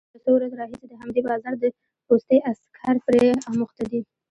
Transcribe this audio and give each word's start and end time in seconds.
خو 0.07 0.11
له 0.13 0.19
څو 0.23 0.31
ورځو 0.37 0.59
راهيسې 0.61 0.85
د 0.89 0.93
همدې 1.01 1.21
بازار 1.27 1.53
د 1.59 1.65
پوستې 2.07 2.37
عسکر 2.49 2.95
پرې 3.05 3.27
اموخته 3.49 3.83
دي، 3.91 3.99